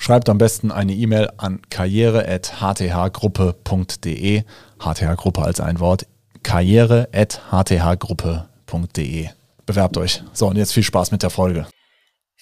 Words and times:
Schreibt 0.00 0.28
am 0.28 0.38
besten 0.38 0.70
eine 0.70 0.94
E-Mail 0.94 1.28
an 1.36 1.60
karriere.hthgruppe.de. 1.68 4.42
HTH-Gruppe 4.78 5.42
als 5.42 5.58
ein 5.60 5.80
Wort. 5.80 6.06
karriere.hthgruppe.de. 6.44 9.28
Bewerbt 9.66 9.96
euch. 9.98 10.22
So, 10.32 10.46
und 10.46 10.56
jetzt 10.56 10.72
viel 10.72 10.84
Spaß 10.84 11.10
mit 11.10 11.24
der 11.24 11.30
Folge. 11.30 11.66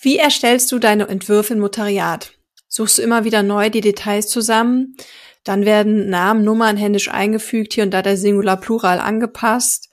Wie 0.01 0.19
erstellst 0.19 0.71
du 0.71 0.79
deine 0.79 1.09
Entwürfe 1.09 1.55
im 1.55 1.61
Notariat? 1.61 2.33
Suchst 2.69 2.99
du 2.99 3.03
immer 3.03 3.25
wieder 3.25 3.43
neu 3.43 3.71
die 3.71 3.81
Details 3.81 4.29
zusammen? 4.29 4.95
Dann 5.43 5.65
werden 5.65 6.11
Namen, 6.11 6.45
Nummern 6.45 6.77
händisch 6.77 7.09
eingefügt, 7.09 7.73
hier 7.73 7.85
und 7.85 7.93
da 7.93 8.03
der 8.03 8.19
Singular 8.19 8.59
Plural 8.59 9.01
angepasst. 9.01 9.89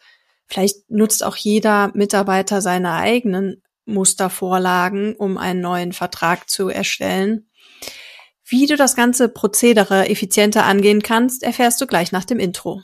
Vielleicht 0.48 0.90
nutzt 0.90 1.24
auch 1.24 1.38
jeder 1.38 1.92
Mitarbeiter 1.94 2.62
seine 2.62 2.92
eigenen 2.94 3.62
Mustervorlagen, 3.86 5.16
um 5.16 5.38
einen 5.38 5.62
neuen 5.62 5.94
Vertrag 5.94 6.50
zu 6.50 6.68
erstellen. 6.70 7.48
Wie 8.46 8.66
du 8.66 8.76
das 8.76 8.96
ganze 8.96 9.30
Prozedere 9.30 10.10
effizienter 10.10 10.66
angehen 10.66 11.02
kannst, 11.02 11.44
erfährst 11.44 11.80
du 11.80 11.88
gleich 11.88 12.12
nach 12.12 12.26
dem 12.26 12.40
Intro. 12.40 12.82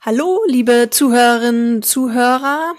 Hallo, 0.00 0.40
liebe 0.48 0.88
Zuhörerinnen, 0.90 1.82
Zuhörer. 1.82 2.72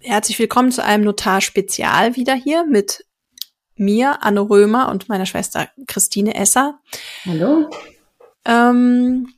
Herzlich 0.00 0.38
willkommen 0.38 0.72
zu 0.72 0.82
einem 0.82 1.04
Notar-Spezial 1.04 2.16
wieder 2.16 2.34
hier 2.34 2.64
mit 2.64 3.04
mir, 3.74 4.22
Anne 4.22 4.40
Römer 4.40 4.88
und 4.88 5.10
meiner 5.10 5.26
Schwester 5.26 5.68
Christine 5.86 6.34
Esser. 6.34 6.80
Hallo. 7.26 7.68
Ähm, 8.46 9.28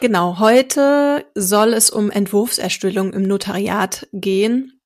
genau, 0.00 0.40
heute 0.40 1.24
soll 1.36 1.74
es 1.74 1.90
um 1.90 2.10
Entwurfserstellung 2.10 3.12
im 3.12 3.22
Notariat 3.22 4.08
gehen. 4.12 4.79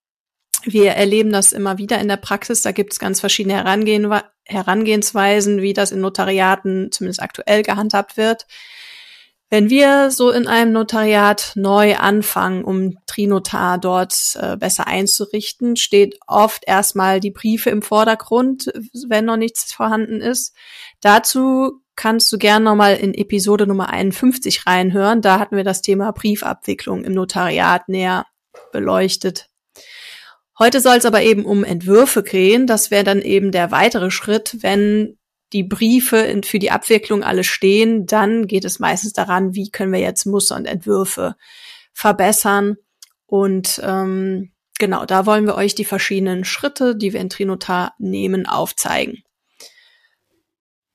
Wir 0.64 0.92
erleben 0.92 1.32
das 1.32 1.52
immer 1.52 1.78
wieder 1.78 1.98
in 2.00 2.08
der 2.08 2.16
Praxis. 2.16 2.62
Da 2.62 2.72
gibt 2.72 2.92
es 2.92 2.98
ganz 2.98 3.20
verschiedene 3.20 3.54
Herangehen, 3.54 4.12
Herangehensweisen, 4.44 5.62
wie 5.62 5.72
das 5.72 5.92
in 5.92 6.00
Notariaten 6.00 6.90
zumindest 6.92 7.22
aktuell 7.22 7.62
gehandhabt 7.62 8.16
wird. 8.16 8.46
Wenn 9.50 9.70
wir 9.70 10.10
so 10.10 10.30
in 10.30 10.48
einem 10.48 10.72
Notariat 10.72 11.52
neu 11.54 11.96
anfangen, 11.96 12.64
um 12.64 12.98
Trinotar 13.06 13.78
dort 13.78 14.36
äh, 14.40 14.56
besser 14.56 14.86
einzurichten, 14.86 15.76
steht 15.76 16.18
oft 16.26 16.64
erstmal 16.66 17.20
die 17.20 17.30
Briefe 17.30 17.70
im 17.70 17.82
Vordergrund, 17.82 18.72
wenn 19.06 19.26
noch 19.26 19.36
nichts 19.36 19.72
vorhanden 19.72 20.20
ist. 20.20 20.56
Dazu 21.00 21.80
kannst 21.94 22.32
du 22.32 22.38
gern 22.38 22.64
nochmal 22.64 22.96
in 22.96 23.14
Episode 23.14 23.66
Nummer 23.66 23.90
51 23.90 24.66
reinhören. 24.66 25.20
Da 25.20 25.38
hatten 25.38 25.56
wir 25.56 25.64
das 25.64 25.82
Thema 25.82 26.10
Briefabwicklung 26.12 27.04
im 27.04 27.12
Notariat 27.12 27.88
näher 27.88 28.26
beleuchtet. 28.72 29.50
Heute 30.58 30.80
soll 30.80 30.96
es 30.96 31.04
aber 31.04 31.22
eben 31.22 31.44
um 31.44 31.64
Entwürfe 31.64 32.22
gehen. 32.22 32.66
Das 32.66 32.90
wäre 32.90 33.04
dann 33.04 33.20
eben 33.20 33.50
der 33.50 33.70
weitere 33.70 34.10
Schritt, 34.10 34.58
wenn 34.60 35.18
die 35.54 35.62
Briefe 35.62 36.40
für 36.44 36.58
die 36.58 36.72
Abwicklung 36.72 37.22
alle 37.22 37.44
stehen, 37.44 38.06
dann 38.06 38.46
geht 38.46 38.64
es 38.64 38.80
meistens 38.80 39.12
daran, 39.12 39.54
wie 39.54 39.70
können 39.70 39.92
wir 39.92 40.00
jetzt 40.00 40.26
Muster 40.26 40.56
und 40.56 40.66
Entwürfe 40.66 41.36
verbessern. 41.92 42.76
Und 43.26 43.80
ähm, 43.84 44.50
genau, 44.78 45.06
da 45.06 45.26
wollen 45.26 45.46
wir 45.46 45.54
euch 45.54 45.76
die 45.76 45.84
verschiedenen 45.84 46.44
Schritte, 46.44 46.96
die 46.96 47.12
wir 47.12 47.20
in 47.20 47.30
Trinotar 47.30 47.94
nehmen, 47.98 48.46
aufzeigen. 48.46 49.22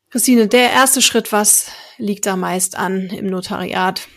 Christine, 0.10 0.48
der 0.48 0.72
erste 0.72 1.02
Schritt, 1.02 1.32
was 1.32 1.72
liegt 1.98 2.26
da 2.26 2.36
meist 2.36 2.78
an 2.78 3.10
im 3.10 3.28
Notariat? 3.28 4.08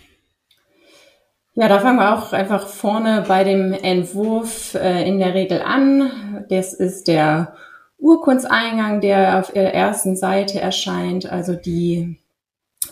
Ja, 1.54 1.68
da 1.68 1.80
fangen 1.80 1.98
wir 1.98 2.16
auch 2.16 2.32
einfach 2.32 2.66
vorne 2.66 3.24
bei 3.28 3.44
dem 3.44 3.74
Entwurf 3.74 4.74
äh, 4.74 5.06
in 5.06 5.18
der 5.18 5.34
Regel 5.34 5.60
an. 5.60 6.46
Das 6.48 6.72
ist 6.72 7.08
der 7.08 7.54
Urkundseingang, 7.98 9.02
der 9.02 9.38
auf 9.38 9.52
der 9.52 9.74
ersten 9.74 10.16
Seite 10.16 10.60
erscheint, 10.60 11.30
also 11.30 11.54
die 11.54 12.16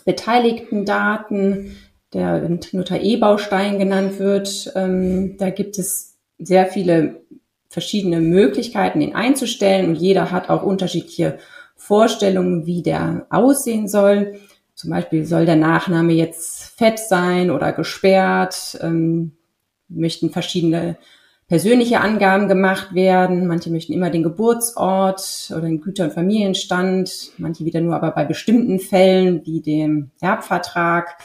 beteiligten 0.04 0.84
Daten, 0.84 1.76
der 2.12 2.58
Notar 2.72 3.00
E-Baustein 3.00 3.78
genannt 3.78 4.18
wird. 4.18 4.72
Ähm, 4.76 5.36
da 5.38 5.48
gibt 5.48 5.78
es 5.78 6.18
sehr 6.38 6.66
viele 6.66 7.22
verschiedene 7.70 8.20
Möglichkeiten, 8.20 9.00
den 9.00 9.14
einzustellen 9.14 9.88
und 9.88 9.94
jeder 9.94 10.30
hat 10.30 10.50
auch 10.50 10.62
unterschiedliche 10.62 11.38
Vorstellungen, 11.76 12.66
wie 12.66 12.82
der 12.82 13.26
aussehen 13.30 13.88
soll. 13.88 14.38
Zum 14.80 14.88
Beispiel 14.88 15.26
soll 15.26 15.44
der 15.44 15.56
Nachname 15.56 16.14
jetzt 16.14 16.78
fett 16.78 16.98
sein 16.98 17.50
oder 17.50 17.70
gesperrt, 17.74 18.78
ähm, 18.80 19.32
möchten 19.90 20.30
verschiedene 20.30 20.96
persönliche 21.48 22.00
Angaben 22.00 22.48
gemacht 22.48 22.94
werden. 22.94 23.46
Manche 23.46 23.68
möchten 23.68 23.92
immer 23.92 24.08
den 24.08 24.22
Geburtsort 24.22 25.50
oder 25.50 25.66
den 25.66 25.82
Güter- 25.82 26.04
und 26.04 26.14
Familienstand, 26.14 27.32
manche 27.36 27.66
wieder 27.66 27.82
nur 27.82 27.94
aber 27.94 28.12
bei 28.12 28.24
bestimmten 28.24 28.80
Fällen 28.80 29.44
wie 29.44 29.60
dem 29.60 30.12
Erbvertrag. 30.22 31.18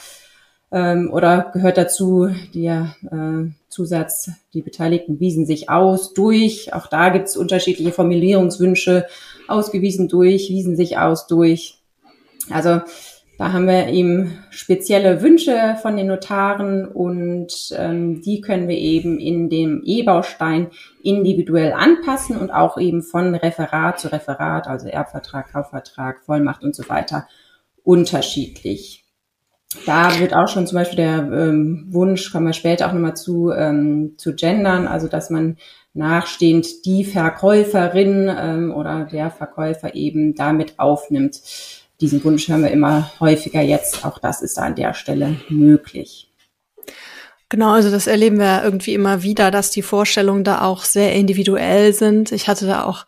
Ähm, 0.70 1.10
oder 1.10 1.50
gehört 1.54 1.78
dazu 1.78 2.28
der 2.54 2.94
äh, 3.10 3.50
Zusatz, 3.70 4.32
die 4.52 4.60
Beteiligten 4.60 5.18
wiesen 5.18 5.46
sich 5.46 5.70
aus 5.70 6.12
durch. 6.12 6.74
Auch 6.74 6.88
da 6.88 7.08
gibt 7.08 7.28
es 7.28 7.38
unterschiedliche 7.38 7.92
Formulierungswünsche. 7.92 9.06
Ausgewiesen 9.48 10.08
durch, 10.08 10.50
wiesen 10.50 10.76
sich 10.76 10.98
aus 10.98 11.26
durch. 11.26 11.78
Also 12.50 12.80
da 13.38 13.52
haben 13.52 13.66
wir 13.66 13.88
eben 13.88 14.38
spezielle 14.48 15.20
Wünsche 15.20 15.76
von 15.82 15.96
den 15.96 16.06
Notaren 16.06 16.88
und 16.88 17.52
ähm, 17.76 18.22
die 18.22 18.40
können 18.40 18.66
wir 18.66 18.78
eben 18.78 19.18
in 19.18 19.50
dem 19.50 19.82
E-Baustein 19.84 20.68
individuell 21.02 21.72
anpassen 21.72 22.38
und 22.38 22.50
auch 22.50 22.78
eben 22.78 23.02
von 23.02 23.34
Referat 23.34 24.00
zu 24.00 24.10
Referat, 24.10 24.68
also 24.68 24.88
Erbvertrag, 24.88 25.52
Kaufvertrag, 25.52 26.24
Vollmacht 26.24 26.64
und 26.64 26.74
so 26.74 26.88
weiter, 26.88 27.28
unterschiedlich. 27.82 29.04
Da 29.84 30.18
wird 30.18 30.34
auch 30.34 30.48
schon 30.48 30.66
zum 30.66 30.76
Beispiel 30.76 30.96
der 30.96 31.18
ähm, 31.30 31.86
Wunsch, 31.90 32.32
kommen 32.32 32.46
wir 32.46 32.52
später 32.54 32.88
auch 32.88 32.92
nochmal 32.94 33.16
zu, 33.16 33.50
ähm, 33.50 34.14
zu 34.16 34.34
gendern, 34.34 34.86
also 34.86 35.08
dass 35.08 35.28
man 35.28 35.58
nachstehend 35.92 36.86
die 36.86 37.04
Verkäuferin 37.04 38.34
ähm, 38.34 38.72
oder 38.74 39.04
der 39.04 39.30
Verkäufer 39.30 39.94
eben 39.94 40.34
damit 40.34 40.78
aufnimmt 40.78 41.42
diesen 42.00 42.22
Wunsch 42.24 42.48
hören 42.48 42.62
wir 42.62 42.70
immer 42.70 43.10
häufiger 43.20 43.62
jetzt. 43.62 44.04
Auch 44.04 44.18
das 44.18 44.42
ist 44.42 44.58
an 44.58 44.74
der 44.74 44.94
Stelle 44.94 45.40
möglich. 45.48 46.32
Genau, 47.48 47.72
also 47.72 47.90
das 47.90 48.06
erleben 48.06 48.38
wir 48.38 48.64
irgendwie 48.64 48.94
immer 48.94 49.22
wieder, 49.22 49.50
dass 49.50 49.70
die 49.70 49.82
Vorstellungen 49.82 50.42
da 50.42 50.62
auch 50.62 50.84
sehr 50.84 51.12
individuell 51.14 51.92
sind. 51.92 52.32
Ich 52.32 52.48
hatte 52.48 52.66
da 52.66 52.84
auch 52.84 53.06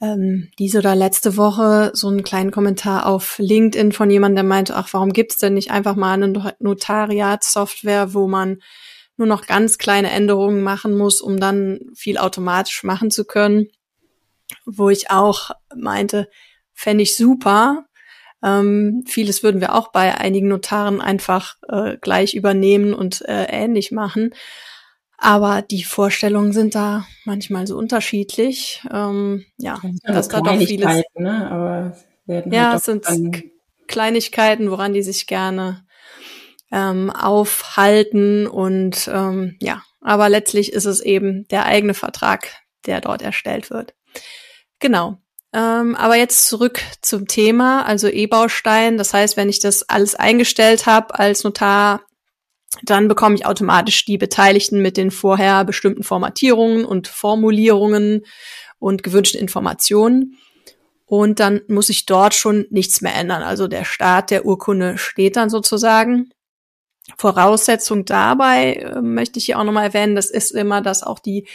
ähm, 0.00 0.48
diese 0.58 0.78
oder 0.78 0.94
letzte 0.94 1.36
Woche 1.36 1.90
so 1.92 2.08
einen 2.08 2.22
kleinen 2.22 2.50
Kommentar 2.50 3.06
auf 3.06 3.36
LinkedIn 3.38 3.92
von 3.92 4.10
jemandem, 4.10 4.36
der 4.36 4.44
meinte, 4.44 4.76
ach, 4.76 4.88
warum 4.92 5.12
gibt's 5.12 5.36
denn 5.36 5.54
nicht 5.54 5.70
einfach 5.70 5.96
mal 5.96 6.14
eine 6.14 6.54
Notariatssoftware, 6.60 8.14
wo 8.14 8.26
man 8.26 8.62
nur 9.18 9.26
noch 9.26 9.46
ganz 9.46 9.76
kleine 9.76 10.10
Änderungen 10.10 10.62
machen 10.62 10.96
muss, 10.96 11.20
um 11.20 11.38
dann 11.38 11.80
viel 11.94 12.16
automatisch 12.16 12.84
machen 12.84 13.10
zu 13.10 13.24
können. 13.24 13.66
Wo 14.64 14.88
ich 14.88 15.10
auch 15.10 15.50
meinte, 15.76 16.28
fände 16.72 17.02
ich 17.02 17.16
super, 17.16 17.84
ähm, 18.42 19.04
vieles 19.06 19.42
würden 19.42 19.60
wir 19.60 19.74
auch 19.74 19.88
bei 19.88 20.16
einigen 20.16 20.48
Notaren 20.48 21.00
einfach 21.00 21.56
äh, 21.68 21.96
gleich 22.00 22.34
übernehmen 22.34 22.94
und 22.94 23.22
äh, 23.22 23.46
ähnlich 23.50 23.90
machen. 23.90 24.34
Aber 25.16 25.62
die 25.62 25.82
Vorstellungen 25.82 26.52
sind 26.52 26.76
da 26.76 27.04
manchmal 27.24 27.66
so 27.66 27.76
unterschiedlich. 27.76 28.84
Ähm, 28.92 29.44
ja, 29.56 29.80
dass 30.04 30.28
da 30.28 30.40
doch 30.40 30.56
vieles. 30.58 31.02
Ne? 31.16 31.50
Aber 31.50 31.96
werden 32.26 32.52
ja, 32.52 32.70
halt 32.70 32.78
es 32.78 32.84
sind 32.84 33.42
Kleinigkeiten, 33.88 34.70
woran 34.70 34.92
die 34.92 35.02
sich 35.02 35.26
gerne 35.26 35.84
ähm, 36.70 37.10
aufhalten 37.10 38.46
und 38.46 39.10
ähm, 39.12 39.56
ja, 39.60 39.82
aber 40.00 40.28
letztlich 40.28 40.72
ist 40.72 40.84
es 40.84 41.00
eben 41.00 41.48
der 41.48 41.64
eigene 41.64 41.94
Vertrag, 41.94 42.52
der 42.86 43.00
dort 43.00 43.22
erstellt 43.22 43.70
wird. 43.70 43.94
Genau. 44.78 45.18
Ähm, 45.52 45.96
aber 45.96 46.16
jetzt 46.16 46.46
zurück 46.46 46.80
zum 47.00 47.26
Thema, 47.26 47.84
also 47.86 48.08
E-Baustein. 48.08 48.98
Das 48.98 49.14
heißt, 49.14 49.36
wenn 49.36 49.48
ich 49.48 49.60
das 49.60 49.88
alles 49.88 50.14
eingestellt 50.14 50.86
habe 50.86 51.18
als 51.18 51.44
Notar, 51.44 52.02
dann 52.82 53.08
bekomme 53.08 53.34
ich 53.34 53.46
automatisch 53.46 54.04
die 54.04 54.18
Beteiligten 54.18 54.82
mit 54.82 54.96
den 54.96 55.10
vorher 55.10 55.64
bestimmten 55.64 56.02
Formatierungen 56.02 56.84
und 56.84 57.08
Formulierungen 57.08 58.26
und 58.78 59.02
gewünschten 59.02 59.40
Informationen. 59.40 60.38
Und 61.06 61.40
dann 61.40 61.62
muss 61.68 61.88
ich 61.88 62.04
dort 62.04 62.34
schon 62.34 62.66
nichts 62.70 63.00
mehr 63.00 63.14
ändern. 63.14 63.42
Also 63.42 63.66
der 63.66 63.84
Start 63.84 64.30
der 64.30 64.44
Urkunde 64.44 64.98
steht 64.98 65.36
dann 65.36 65.48
sozusagen. 65.48 66.30
Voraussetzung 67.16 68.04
dabei 68.04 68.74
äh, 68.74 69.00
möchte 69.00 69.38
ich 69.38 69.46
hier 69.46 69.58
auch 69.58 69.64
nochmal 69.64 69.86
erwähnen, 69.86 70.14
das 70.14 70.30
ist 70.30 70.50
immer, 70.50 70.82
dass 70.82 71.02
auch 71.02 71.18
die 71.18 71.48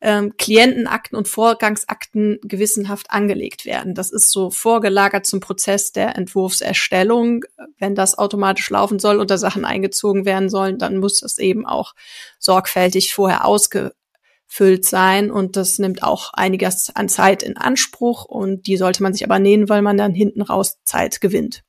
ähm, 0.00 0.36
Klientenakten 0.36 1.16
und 1.16 1.28
Vorgangsakten 1.28 2.38
gewissenhaft 2.42 3.10
angelegt 3.10 3.66
werden. 3.66 3.94
Das 3.94 4.10
ist 4.10 4.30
so 4.30 4.50
vorgelagert 4.50 5.26
zum 5.26 5.40
Prozess 5.40 5.92
der 5.92 6.16
Entwurfserstellung. 6.16 7.44
Wenn 7.78 7.94
das 7.94 8.16
automatisch 8.16 8.70
laufen 8.70 8.98
soll 8.98 9.18
und 9.18 9.30
da 9.30 9.36
Sachen 9.36 9.64
eingezogen 9.64 10.24
werden 10.24 10.48
sollen, 10.48 10.78
dann 10.78 10.98
muss 10.98 11.20
das 11.20 11.38
eben 11.38 11.66
auch 11.66 11.94
sorgfältig 12.38 13.12
vorher 13.12 13.44
ausgefüllt 13.44 14.84
sein 14.84 15.30
und 15.30 15.56
das 15.56 15.78
nimmt 15.78 16.02
auch 16.02 16.32
einiges 16.32 16.94
an 16.94 17.08
Zeit 17.08 17.42
in 17.42 17.58
Anspruch 17.58 18.24
und 18.24 18.66
die 18.66 18.78
sollte 18.78 19.02
man 19.02 19.12
sich 19.12 19.24
aber 19.24 19.38
nehmen, 19.38 19.68
weil 19.68 19.82
man 19.82 19.98
dann 19.98 20.14
hinten 20.14 20.42
raus 20.42 20.78
Zeit 20.84 21.20
gewinnt. 21.20 21.62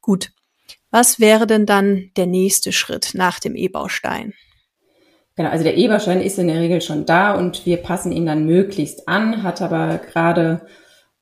Gut. 0.00 0.30
Was 0.90 1.18
wäre 1.18 1.48
denn 1.48 1.66
dann 1.66 2.12
der 2.16 2.26
nächste 2.26 2.72
Schritt 2.72 3.10
nach 3.14 3.40
dem 3.40 3.56
E-Baustein? 3.56 4.34
Genau, 5.36 5.50
also 5.50 5.64
der 5.64 5.76
Eberschein 5.76 6.22
ist 6.22 6.38
in 6.38 6.48
der 6.48 6.60
Regel 6.60 6.80
schon 6.80 7.04
da 7.04 7.34
und 7.34 7.66
wir 7.66 7.76
passen 7.76 8.10
ihn 8.10 8.24
dann 8.24 8.46
möglichst 8.46 9.06
an, 9.06 9.42
hat 9.42 9.60
aber 9.60 9.98
gerade 9.98 10.62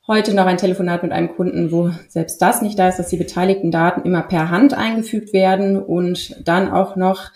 heute 0.07 0.35
noch 0.35 0.47
ein 0.47 0.57
Telefonat 0.57 1.03
mit 1.03 1.11
einem 1.11 1.35
Kunden, 1.35 1.73
wo 1.73 1.91
selbst 2.09 2.41
das 2.41 2.63
nicht 2.63 2.79
da 2.79 2.89
ist, 2.89 2.99
dass 3.01 3.09
die 3.09 3.17
beteiligten 3.17 3.73
Daten 3.73 4.03
immer 4.03 4.23
per 4.23 4.51
Hand 4.51 4.73
eingefügt 4.73 5.33
werden 5.33 5.83
und 5.83 6.37
dann 6.47 6.71
auch 6.71 6.95
noch 6.95 7.33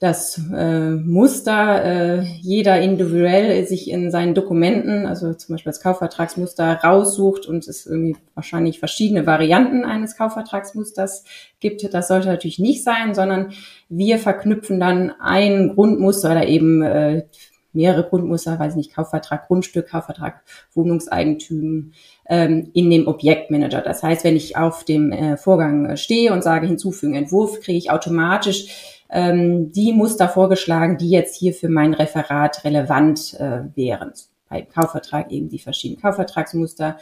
das 0.00 0.40
äh, 0.54 0.90
Muster 0.90 1.84
äh, 1.84 2.22
jeder 2.40 2.80
individuell 2.80 3.66
sich 3.66 3.90
in 3.90 4.12
seinen 4.12 4.32
Dokumenten, 4.32 5.06
also 5.06 5.34
zum 5.34 5.54
Beispiel 5.54 5.72
das 5.72 5.82
Kaufvertragsmuster, 5.82 6.80
raussucht 6.84 7.46
und 7.46 7.66
es 7.66 7.84
irgendwie 7.84 8.16
wahrscheinlich 8.34 8.78
verschiedene 8.78 9.26
Varianten 9.26 9.84
eines 9.84 10.16
Kaufvertragsmusters 10.16 11.24
gibt. 11.58 11.92
Das 11.92 12.06
sollte 12.06 12.28
natürlich 12.28 12.60
nicht 12.60 12.84
sein, 12.84 13.12
sondern 13.12 13.52
wir 13.88 14.18
verknüpfen 14.18 14.78
dann 14.78 15.12
ein 15.18 15.74
Grundmuster 15.74 16.30
oder 16.30 16.46
eben 16.46 16.82
äh, 16.82 17.24
mehrere 17.72 18.04
Grundmuster, 18.04 18.56
weiß 18.56 18.76
nicht, 18.76 18.94
Kaufvertrag 18.94 19.48
Grundstück, 19.48 19.88
Kaufvertrag 19.88 20.42
Wohnungseigentum 20.74 21.92
ähm, 22.28 22.70
in 22.72 22.88
dem 22.88 23.08
Objektmanager. 23.08 23.80
Das 23.80 24.04
heißt, 24.04 24.22
wenn 24.22 24.36
ich 24.36 24.56
auf 24.56 24.84
dem 24.84 25.10
äh, 25.10 25.36
Vorgang 25.36 25.96
stehe 25.96 26.32
und 26.32 26.44
sage 26.44 26.68
hinzufügen 26.68 27.14
Entwurf, 27.14 27.60
kriege 27.60 27.78
ich 27.78 27.90
automatisch 27.90 28.97
ähm, 29.10 29.72
die 29.72 29.92
Muster 29.92 30.28
vorgeschlagen, 30.28 30.98
die 30.98 31.10
jetzt 31.10 31.36
hier 31.36 31.54
für 31.54 31.68
mein 31.68 31.94
Referat 31.94 32.64
relevant 32.64 33.34
äh, 33.40 33.62
wären. 33.74 34.12
Bei 34.48 34.62
Kaufvertrag 34.62 35.30
eben 35.30 35.48
die 35.48 35.58
verschiedenen 35.58 36.00
Kaufvertragsmuster. 36.00 36.98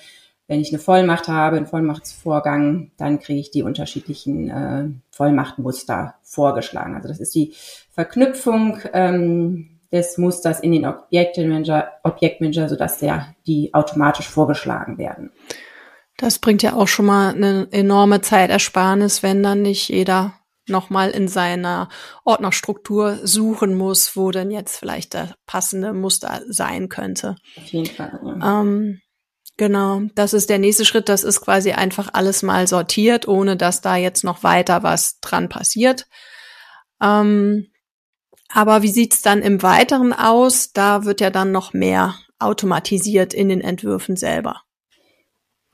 Wenn 0.48 0.60
ich 0.60 0.70
eine 0.70 0.78
Vollmacht 0.78 1.26
habe, 1.26 1.56
einen 1.56 1.66
Vollmachtsvorgang, 1.66 2.92
dann 2.96 3.18
kriege 3.18 3.40
ich 3.40 3.50
die 3.50 3.62
unterschiedlichen 3.62 4.50
äh, 4.50 4.88
Vollmachtmuster 5.10 6.14
vorgeschlagen. 6.22 6.94
Also 6.94 7.08
das 7.08 7.18
ist 7.18 7.34
die 7.34 7.52
Verknüpfung 7.90 8.78
ähm, 8.92 9.80
des 9.90 10.18
Musters 10.18 10.60
in 10.60 10.72
den 10.72 10.86
Objektmanager, 10.86 11.88
Objektmanager, 12.04 12.68
sodass 12.68 12.98
der, 12.98 13.34
die 13.46 13.74
automatisch 13.74 14.28
vorgeschlagen 14.28 14.98
werden. 14.98 15.32
Das 16.16 16.38
bringt 16.38 16.62
ja 16.62 16.74
auch 16.74 16.88
schon 16.88 17.06
mal 17.06 17.34
eine 17.34 17.68
enorme 17.72 18.20
Zeitersparnis, 18.20 19.22
wenn 19.22 19.42
dann 19.42 19.62
nicht 19.62 19.88
jeder 19.88 20.32
nochmal 20.68 21.10
in 21.10 21.28
seiner 21.28 21.88
Ordnerstruktur 22.24 23.20
suchen 23.26 23.74
muss, 23.74 24.16
wo 24.16 24.30
denn 24.30 24.50
jetzt 24.50 24.78
vielleicht 24.78 25.14
der 25.14 25.34
passende 25.46 25.92
Muster 25.92 26.42
sein 26.48 26.88
könnte. 26.88 27.36
Auf 27.56 27.66
jeden 27.66 27.86
Fall. 27.86 28.20
Ja. 28.24 28.60
Ähm, 28.60 29.00
genau, 29.56 30.02
das 30.14 30.32
ist 30.32 30.50
der 30.50 30.58
nächste 30.58 30.84
Schritt. 30.84 31.08
Das 31.08 31.24
ist 31.24 31.40
quasi 31.40 31.72
einfach 31.72 32.10
alles 32.12 32.42
mal 32.42 32.66
sortiert, 32.66 33.28
ohne 33.28 33.56
dass 33.56 33.80
da 33.80 33.96
jetzt 33.96 34.24
noch 34.24 34.42
weiter 34.42 34.82
was 34.82 35.20
dran 35.20 35.48
passiert. 35.48 36.06
Ähm, 37.00 37.68
aber 38.48 38.82
wie 38.82 38.90
sieht's 38.90 39.22
dann 39.22 39.42
im 39.42 39.62
Weiteren 39.62 40.12
aus? 40.12 40.72
Da 40.72 41.04
wird 41.04 41.20
ja 41.20 41.30
dann 41.30 41.52
noch 41.52 41.72
mehr 41.72 42.14
automatisiert 42.38 43.34
in 43.34 43.48
den 43.48 43.60
Entwürfen 43.60 44.16
selber. 44.16 44.62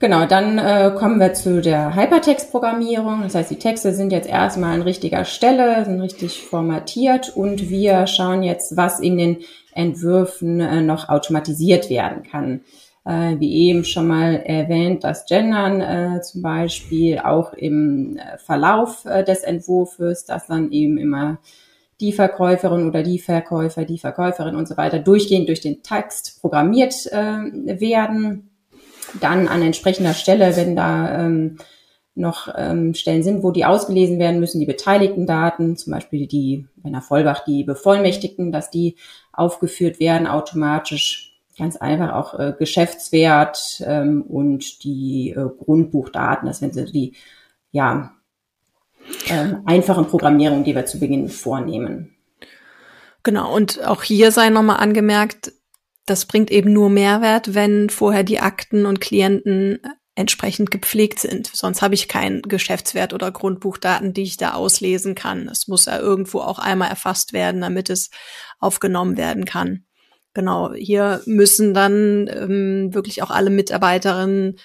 Genau, 0.03 0.27
dann 0.27 0.59
äh, 0.59 0.91
kommen 0.99 1.21
wir 1.21 1.33
zu 1.33 1.61
der 1.61 1.95
Hypertext-Programmierung. 1.95 3.23
Das 3.23 3.37
heißt, 3.37 3.53
die 3.53 3.61
Texte 3.61 3.95
sind 3.95 4.11
jetzt 4.11 4.29
erstmal 4.29 4.75
an 4.75 4.83
richtiger 4.83 5.25
Stelle, 5.25 5.85
sind 5.85 6.01
richtig 6.01 6.43
formatiert 6.43 7.37
und 7.37 7.71
wir 7.71 8.09
schauen 8.09 8.43
jetzt, 8.43 8.77
was 8.77 8.99
in 8.99 9.17
den 9.17 9.37
Entwürfen 9.73 10.59
äh, 10.59 10.81
noch 10.81 11.09
automatisiert 11.09 11.89
werden 11.89 12.25
kann. 12.25 12.63
Äh, 13.05 13.39
wie 13.39 13.69
eben 13.69 13.85
schon 13.85 14.09
mal 14.09 14.43
erwähnt, 14.45 15.05
das 15.05 15.25
Gendern 15.27 15.81
äh, 15.81 16.21
zum 16.21 16.43
Beispiel 16.43 17.21
auch 17.21 17.53
im 17.53 18.17
äh, 18.17 18.39
Verlauf 18.39 19.05
äh, 19.05 19.23
des 19.23 19.45
Entwurfs, 19.45 20.25
dass 20.25 20.49
dann 20.49 20.73
eben 20.73 20.99
immer 20.99 21.39
die 22.01 22.13
Verkäuferin 22.13 22.89
oder 22.89 23.05
die 23.05 23.21
Verkäufer, 23.21 23.85
die 23.85 23.99
Verkäuferin 23.99 24.57
und 24.57 24.67
so 24.67 24.77
weiter 24.77 24.99
durchgehend 24.99 25.49
durch 25.49 25.61
den 25.61 25.85
Text 25.85 26.41
programmiert 26.41 27.07
äh, 27.13 27.79
werden 27.81 28.49
dann 29.21 29.49
an 29.49 29.63
entsprechender 29.63 30.15
Stelle, 30.15 30.57
wenn 30.57 30.77
da 30.77 31.25
ähm, 31.25 31.59
noch 32.15 32.53
ähm, 32.57 32.95
Stellen 32.95 33.23
sind, 33.23 33.43
wo 33.43 33.51
die 33.51 33.65
ausgelesen 33.65 34.19
werden 34.19 34.41
müssen, 34.41 34.61
die 34.61 34.67
beteiligten 34.67 35.27
Daten, 35.27 35.77
zum 35.77 35.93
Beispiel 35.93 36.27
die, 36.27 36.67
wenn 36.77 36.95
er 36.95 37.01
Vollbach 37.01 37.45
die 37.45 37.65
Bevollmächtigten, 37.65 38.53
dass 38.53 38.71
die 38.71 38.97
aufgeführt 39.33 39.99
werden 39.99 40.27
automatisch. 40.27 41.31
Ganz 41.59 41.77
einfach 41.77 42.15
auch 42.15 42.39
äh, 42.39 42.55
Geschäftswert 42.59 43.83
ähm, 43.87 44.23
und 44.23 44.85
die 44.85 45.31
äh, 45.31 45.49
Grundbuchdaten, 45.65 46.47
das 46.47 46.59
sind 46.59 46.75
so 46.75 46.85
die 46.85 47.15
ja, 47.71 48.13
äh, 49.29 49.55
einfachen 49.67 50.07
Programmierungen, 50.07 50.65
die 50.65 50.75
wir 50.75 50.87
zu 50.87 50.99
Beginn 50.99 51.29
vornehmen. 51.29 52.15
Genau, 53.23 53.55
und 53.55 53.85
auch 53.87 54.03
hier 54.03 54.33
sei 54.33 54.51
nochmal 54.51 54.79
angemerkt, 54.79 55.53
das 56.13 56.27
bringt 56.27 56.51
eben 56.51 56.75
nur 56.75 56.91
Mehrwert, 56.91 57.55
wenn 57.55 57.89
vorher 57.89 58.23
die 58.23 58.39
Akten 58.39 58.85
und 58.85 59.01
Klienten 59.01 59.79
entsprechend 60.15 60.71
gepflegt 60.71 61.19
sind. 61.21 61.51
Sonst 61.55 61.81
habe 61.81 61.95
ich 61.95 62.07
keinen 62.07 62.43
Geschäftswert 62.43 63.15
oder 63.15 63.33
Grundbuchdaten, 63.33 64.13
die 64.13 64.25
ich 64.25 64.37
da 64.37 64.53
auslesen 64.53 65.15
kann. 65.15 65.49
Es 65.49 65.69
muss 65.69 65.87
ja 65.87 65.99
irgendwo 65.99 66.41
auch 66.41 66.59
einmal 66.59 66.91
erfasst 66.91 67.33
werden, 67.33 67.63
damit 67.63 67.89
es 67.89 68.11
aufgenommen 68.59 69.17
werden 69.17 69.47
kann. 69.47 69.87
Genau, 70.35 70.75
hier 70.75 71.23
müssen 71.25 71.73
dann 71.73 72.29
ähm, 72.29 72.93
wirklich 72.93 73.23
auch 73.23 73.31
alle 73.31 73.49
Mitarbeiterinnen 73.49 74.59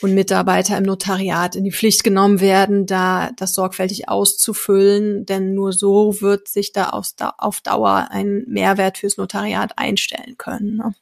und 0.00 0.14
Mitarbeiter 0.14 0.76
im 0.76 0.84
Notariat 0.84 1.56
in 1.56 1.64
die 1.64 1.72
Pflicht 1.72 2.04
genommen 2.04 2.40
werden, 2.40 2.86
da 2.86 3.30
das 3.36 3.54
sorgfältig 3.54 4.08
auszufüllen, 4.08 5.26
denn 5.26 5.54
nur 5.54 5.72
so 5.72 6.20
wird 6.20 6.48
sich 6.48 6.72
da 6.72 6.90
auf 6.90 7.60
Dauer 7.60 8.08
ein 8.10 8.44
Mehrwert 8.46 8.98
fürs 8.98 9.16
Notariat 9.16 9.72
einstellen 9.76 10.36
können. 10.38 10.76
Ne? 10.76 10.94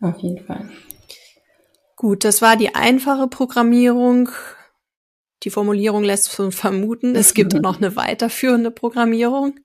Auf 0.00 0.18
jeden 0.18 0.44
Fall. 0.44 0.68
Gut, 1.96 2.24
das 2.24 2.42
war 2.42 2.56
die 2.56 2.74
einfache 2.74 3.28
Programmierung. 3.28 4.28
Die 5.42 5.50
Formulierung 5.50 6.04
lässt 6.04 6.30
vermuten, 6.30 7.14
es 7.14 7.34
gibt 7.34 7.52
noch 7.62 7.76
eine 7.78 7.96
weiterführende 7.96 8.70
Programmierung. 8.70 9.58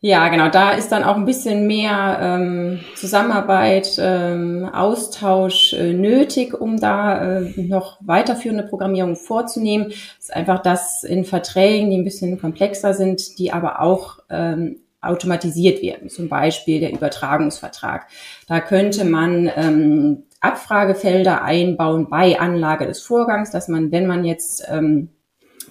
Ja, 0.00 0.28
genau. 0.28 0.48
Da 0.50 0.72
ist 0.72 0.92
dann 0.92 1.04
auch 1.04 1.16
ein 1.16 1.24
bisschen 1.24 1.66
mehr 1.66 2.18
ähm, 2.20 2.80
Zusammenarbeit, 2.94 3.96
ähm, 3.98 4.68
Austausch 4.72 5.72
äh, 5.72 5.94
nötig, 5.94 6.54
um 6.54 6.78
da 6.78 7.38
äh, 7.38 7.52
noch 7.56 7.98
weiterführende 8.02 8.64
Programmierung 8.64 9.16
vorzunehmen. 9.16 9.88
Das 9.88 10.26
ist 10.26 10.34
einfach 10.34 10.60
das 10.60 11.02
in 11.02 11.24
Verträgen, 11.24 11.90
die 11.90 11.96
ein 11.96 12.04
bisschen 12.04 12.38
komplexer 12.38 12.92
sind, 12.92 13.38
die 13.38 13.52
aber 13.52 13.80
auch 13.80 14.18
ähm, 14.28 14.80
automatisiert 15.00 15.82
werden. 15.82 16.10
Zum 16.10 16.28
Beispiel 16.28 16.80
der 16.80 16.92
Übertragungsvertrag. 16.92 18.06
Da 18.48 18.60
könnte 18.60 19.04
man 19.06 19.50
ähm, 19.56 20.24
Abfragefelder 20.40 21.42
einbauen 21.42 22.08
bei 22.10 22.38
Anlage 22.38 22.86
des 22.86 23.00
Vorgangs, 23.00 23.50
dass 23.50 23.68
man, 23.68 23.90
wenn 23.92 24.06
man 24.06 24.24
jetzt 24.24 24.62
ähm, 24.68 25.08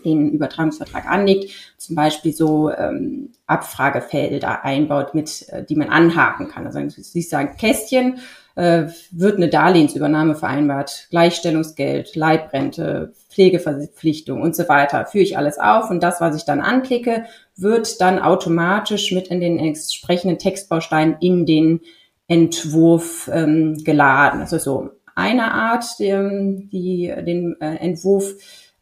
den 0.06 0.32
Übertragungsvertrag 0.32 1.06
anlegt, 1.10 1.52
zum 1.78 1.96
Beispiel 1.96 2.32
so 2.32 2.72
ähm, 2.72 3.34
Abfragefelder 3.48 4.64
einbaut, 4.64 5.14
mit, 5.14 5.50
äh, 5.50 5.64
die 5.64 5.76
man 5.76 5.90
anhaken 5.90 6.48
kann. 6.48 6.66
Also 6.66 6.80
Sie 6.88 7.22
sagen 7.22 7.58
Kästchen, 7.58 8.20
äh, 8.56 8.86
wird 9.12 9.36
eine 9.36 9.50
Darlehensübernahme 9.50 10.36
vereinbart, 10.36 11.08
Gleichstellungsgeld, 11.10 12.16
Leibrente, 12.16 13.14
Pflegeverpflichtung 13.30 14.42
und 14.42 14.56
so 14.56 14.68
weiter. 14.70 15.06
Führe 15.06 15.24
ich 15.24 15.38
alles 15.38 15.60
auf 15.60 15.90
und 15.90 16.02
das, 16.02 16.22
was 16.22 16.38
ich 16.38 16.46
dann 16.46 16.62
anklicke, 16.62 17.26
wird 17.58 18.00
dann 18.00 18.20
automatisch 18.20 19.12
mit 19.12 19.28
in 19.28 19.42
den 19.42 19.60
entsprechenden 19.60 20.40
Textbausteinen 20.40 21.18
in 21.20 21.46
den 21.46 21.82
Entwurf 22.28 23.30
ähm, 23.32 23.84
geladen. 23.84 24.42
Also 24.42 24.58
so 24.58 24.90
eine 25.16 25.52
Art, 25.52 25.86
die, 26.00 26.70
die 26.72 27.14
den 27.26 27.56
äh, 27.60 27.76
Entwurf 27.76 28.36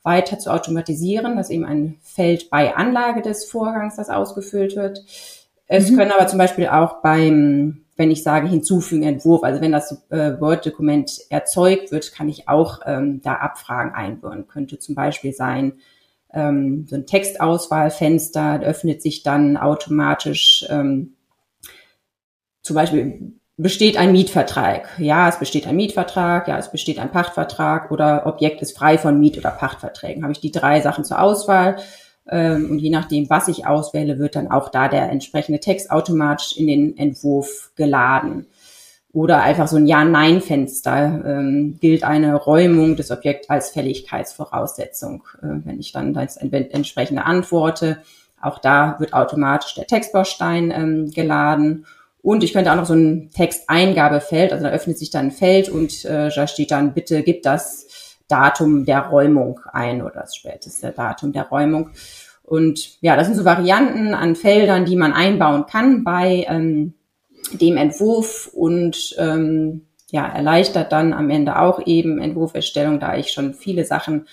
weiter 0.04 0.38
zu 0.38 0.52
automatisieren, 0.52 1.38
dass 1.38 1.50
eben 1.50 1.66
ein 1.66 1.98
Feld 2.02 2.50
bei 2.50 2.76
Anlage 2.76 3.22
des 3.22 3.46
Vorgangs, 3.46 3.96
das 3.96 4.10
ausgefüllt 4.10 4.76
wird. 4.76 5.00
Es 5.68 5.90
mhm. 5.90 5.98
können 5.98 6.12
aber 6.12 6.28
zum 6.28 6.38
Beispiel 6.38 6.68
auch 6.68 7.02
beim 7.02 7.84
wenn 7.96 8.12
ich 8.12 8.24
sage 8.24 8.48
hinzufügen 8.48 9.04
Entwurf, 9.04 9.44
also 9.44 9.62
wenn 9.62 9.72
das 9.72 10.04
äh, 10.10 10.40
Word-Dokument 10.40 11.12
erzeugt 11.30 11.92
wird, 11.92 12.12
kann 12.14 12.28
ich 12.28 12.50
auch 12.50 12.80
ähm, 12.86 13.22
da 13.22 13.36
Abfragen 13.36 13.94
einbauen. 13.94 14.48
Könnte 14.48 14.80
zum 14.80 14.96
Beispiel 14.96 15.34
sein, 15.34 15.74
ähm, 16.34 16.88
so 16.90 16.96
ein 16.96 17.06
Textauswahlfenster 17.06 18.62
öffnet 18.62 19.02
sich 19.02 19.22
dann 19.22 19.58
automatisch. 19.58 20.66
Ähm, 20.70 21.14
zum 22.64 22.76
Beispiel 22.76 23.34
besteht 23.64 23.98
ein 23.98 24.12
Mietvertrag. 24.12 24.90
Ja, 24.98 25.30
es 25.30 25.40
besteht 25.40 25.66
ein 25.66 25.78
Mietvertrag, 25.78 26.48
ja, 26.48 26.58
es 26.60 26.70
besteht 26.70 27.00
ein 27.00 27.12
Pachtvertrag 27.12 27.92
oder 27.92 28.28
Objekt 28.28 28.62
ist 28.62 28.78
frei 28.78 28.98
von 28.98 29.20
Miet- 29.20 29.38
oder 29.38 29.52
Pachtverträgen. 29.52 30.24
Habe 30.24 30.34
ich 30.34 30.42
die 30.42 30.52
drei 30.52 30.82
Sachen 30.82 31.06
zur 31.06 31.22
Auswahl. 31.22 31.78
Ähm, 32.30 32.72
und 32.72 32.80
je 32.80 32.90
nachdem, 32.90 33.30
was 33.30 33.48
ich 33.48 33.66
auswähle, 33.66 34.20
wird 34.20 34.36
dann 34.36 34.52
auch 34.52 34.70
da 34.70 34.90
der 34.90 35.10
entsprechende 35.10 35.60
Text 35.60 35.92
automatisch 35.92 36.58
in 36.58 36.68
den 36.68 36.98
Entwurf 36.98 37.72
geladen. 37.76 38.48
Oder 39.14 39.44
einfach 39.44 39.68
so 39.68 39.78
ein 39.78 39.88
Ja-Nein-Fenster. 39.88 41.24
Ähm, 41.26 41.78
gilt 41.80 42.04
eine 42.04 42.36
Räumung 42.36 42.98
des 42.98 43.12
Objekts 43.12 43.50
als 43.50 43.70
Fälligkeitsvoraussetzung. 43.70 45.24
Äh, 45.42 45.66
wenn 45.66 45.80
ich 45.80 45.94
dann 45.94 46.14
das 46.14 46.36
entsprechende 46.38 47.24
antworte, 47.24 48.00
auch 48.42 48.60
da 48.60 48.98
wird 49.00 49.14
automatisch 49.14 49.76
der 49.76 49.88
Textbaustein 49.88 50.72
ähm, 50.72 51.12
geladen. 51.12 51.86
Und 52.24 52.42
ich 52.42 52.54
könnte 52.54 52.72
auch 52.72 52.78
noch 52.78 52.86
so 52.86 52.96
ein 52.96 53.30
Texteingabefeld, 53.32 54.54
also 54.54 54.64
da 54.64 54.72
öffnet 54.72 54.98
sich 54.98 55.10
dann 55.10 55.26
ein 55.26 55.32
Feld 55.32 55.68
und 55.68 56.06
äh, 56.06 56.30
da 56.34 56.48
steht 56.48 56.72
dann, 56.72 56.94
bitte 56.94 57.22
gib 57.22 57.44
das 57.44 58.16
Datum 58.30 58.86
der 58.86 59.02
Räumung 59.08 59.60
ein 59.74 60.02
oder 60.02 60.22
das 60.22 60.38
späteste 60.38 60.92
Datum 60.92 61.34
der 61.34 61.44
Räumung. 61.44 61.90
Und 62.42 62.98
ja, 63.02 63.18
das 63.18 63.28
sind 63.28 63.36
so 63.36 63.44
Varianten 63.44 64.14
an 64.14 64.38
Feldern, 64.38 64.86
die 64.86 64.96
man 64.96 65.12
einbauen 65.12 65.66
kann 65.66 66.06
bei 66.06 66.46
ähm, 66.48 66.94
dem 67.52 67.76
Entwurf 67.76 68.50
und 68.54 69.16
ähm, 69.18 69.82
ja, 70.10 70.26
erleichtert 70.26 70.94
dann 70.94 71.12
am 71.12 71.30
Ende 71.30 71.60
auch 71.60 71.86
eben 71.86 72.20
Entwurferstellung, 72.20 73.02
da 73.02 73.18
ich 73.18 73.32
schon 73.32 73.54
viele 73.54 73.84
Sachen 73.84 74.28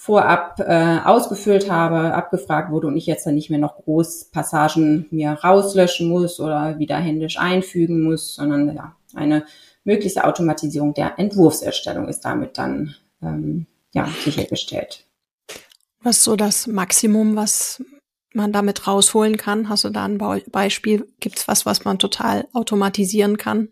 vorab 0.00 0.60
äh, 0.60 1.00
ausgefüllt 1.04 1.68
habe, 1.68 2.14
abgefragt 2.14 2.70
wurde 2.70 2.86
und 2.86 2.96
ich 2.96 3.06
jetzt 3.06 3.26
dann 3.26 3.34
nicht 3.34 3.50
mehr 3.50 3.58
noch 3.58 3.76
groß 3.78 4.26
Passagen 4.30 5.06
mir 5.10 5.32
rauslöschen 5.32 6.08
muss 6.08 6.38
oder 6.38 6.78
wieder 6.78 6.96
händisch 6.96 7.36
einfügen 7.36 8.04
muss, 8.04 8.36
sondern 8.36 8.74
ja, 8.76 8.94
eine 9.14 9.44
möglichste 9.82 10.24
Automatisierung 10.24 10.94
der 10.94 11.18
Entwurfserstellung 11.18 12.06
ist 12.06 12.20
damit 12.20 12.58
dann 12.58 12.94
ähm, 13.20 13.66
ja, 13.92 14.08
sichergestellt. 14.24 15.04
Was 16.00 16.18
ist 16.18 16.24
so 16.24 16.36
das 16.36 16.68
Maximum, 16.68 17.34
was 17.34 17.82
man 18.32 18.52
damit 18.52 18.86
rausholen 18.86 19.36
kann? 19.36 19.68
Hast 19.68 19.82
du 19.82 19.90
da 19.90 20.04
ein 20.04 20.18
Beispiel? 20.52 21.08
Gibt 21.18 21.40
es 21.40 21.48
was, 21.48 21.66
was 21.66 21.84
man 21.84 21.98
total 21.98 22.46
automatisieren 22.52 23.36
kann? 23.36 23.70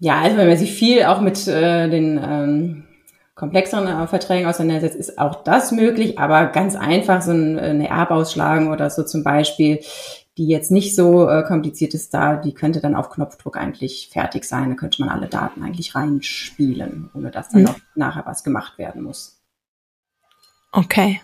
Ja, 0.00 0.20
also 0.20 0.36
wenn 0.36 0.48
man 0.48 0.58
sich 0.58 0.72
viel 0.72 1.04
auch 1.04 1.22
mit 1.22 1.48
äh, 1.48 1.88
den 1.88 2.20
ähm, 2.22 2.85
komplexeren 3.36 3.86
äh, 3.86 4.06
Verträgen 4.08 4.48
auseinandersetzt, 4.48 4.96
ist 4.96 5.18
auch 5.18 5.44
das 5.44 5.70
möglich, 5.70 6.18
aber 6.18 6.46
ganz 6.46 6.74
einfach 6.74 7.22
so 7.22 7.30
ein, 7.30 7.58
eine 7.58 7.88
Erbauslagen 7.88 8.72
oder 8.72 8.90
so 8.90 9.04
zum 9.04 9.22
Beispiel, 9.22 9.80
die 10.38 10.48
jetzt 10.48 10.70
nicht 10.70 10.96
so 10.96 11.28
äh, 11.28 11.44
kompliziert 11.44 11.94
ist 11.94 12.12
da, 12.12 12.36
die 12.36 12.52
könnte 12.52 12.80
dann 12.80 12.96
auf 12.96 13.10
Knopfdruck 13.10 13.56
eigentlich 13.56 14.10
fertig 14.12 14.44
sein. 14.44 14.70
Da 14.70 14.76
könnte 14.76 15.00
man 15.00 15.10
alle 15.10 15.28
Daten 15.28 15.62
eigentlich 15.62 15.94
reinspielen, 15.94 17.10
ohne 17.14 17.30
dass 17.30 17.50
dann 17.50 17.60
mhm. 17.60 17.66
noch 17.68 17.78
nachher 17.94 18.26
was 18.26 18.42
gemacht 18.42 18.76
werden 18.78 19.02
muss. 19.02 19.40
Okay. 20.72 21.20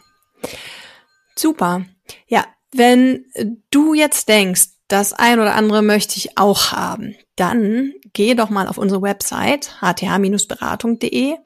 Super. 1.34 1.82
Ja, 2.26 2.44
wenn 2.72 3.26
du 3.70 3.94
jetzt 3.94 4.28
denkst, 4.28 4.68
das 4.88 5.12
ein 5.14 5.40
oder 5.40 5.54
andere 5.54 5.82
möchte 5.82 6.18
ich 6.18 6.36
auch 6.36 6.72
haben, 6.72 7.14
dann 7.36 7.92
geh 8.12 8.34
doch 8.34 8.50
mal 8.50 8.68
auf 8.68 8.78
unsere 8.78 9.02
Website 9.02 9.80
hth-beratung.de. 9.80 11.36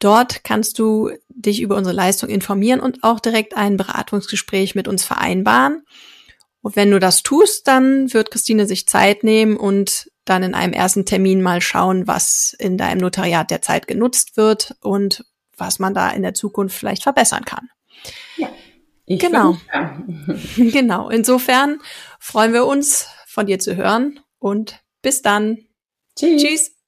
Dort 0.00 0.44
kannst 0.44 0.78
du 0.78 1.10
dich 1.28 1.60
über 1.60 1.76
unsere 1.76 1.94
Leistung 1.94 2.28
informieren 2.28 2.80
und 2.80 3.04
auch 3.04 3.20
direkt 3.20 3.56
ein 3.56 3.76
Beratungsgespräch 3.76 4.74
mit 4.74 4.88
uns 4.88 5.04
vereinbaren. 5.04 5.84
Und 6.62 6.76
wenn 6.76 6.90
du 6.90 6.98
das 6.98 7.22
tust, 7.22 7.68
dann 7.68 8.12
wird 8.12 8.30
Christine 8.30 8.66
sich 8.66 8.88
Zeit 8.88 9.22
nehmen 9.24 9.56
und 9.56 10.10
dann 10.24 10.42
in 10.42 10.54
einem 10.54 10.72
ersten 10.72 11.06
Termin 11.06 11.42
mal 11.42 11.60
schauen, 11.60 12.06
was 12.06 12.54
in 12.58 12.76
deinem 12.76 12.98
Notariat 12.98 13.50
derzeit 13.50 13.86
genutzt 13.86 14.36
wird 14.36 14.74
und 14.80 15.24
was 15.56 15.78
man 15.78 15.94
da 15.94 16.10
in 16.10 16.22
der 16.22 16.34
Zukunft 16.34 16.76
vielleicht 16.76 17.02
verbessern 17.02 17.44
kann. 17.44 17.68
Ja. 18.36 18.50
Genau. 19.06 19.56
genau. 20.56 21.10
Insofern 21.10 21.80
freuen 22.18 22.52
wir 22.52 22.64
uns, 22.66 23.08
von 23.26 23.46
dir 23.46 23.58
zu 23.58 23.76
hören 23.76 24.20
und 24.38 24.82
bis 25.02 25.22
dann. 25.22 25.58
Tschüss. 26.16 26.42
Tschüss. 26.42 26.79